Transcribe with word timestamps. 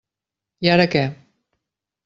I 0.67 0.71
ara 0.77 0.89
què? 0.95 1.05